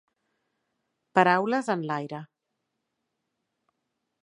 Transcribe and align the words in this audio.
Paraules 1.19 1.69
en 1.75 1.85
l'aire. 1.91 2.23